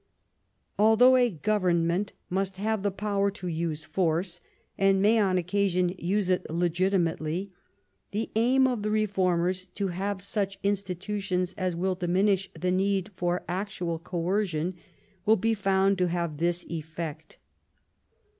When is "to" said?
3.37-3.47, 9.75-9.89, 15.99-16.07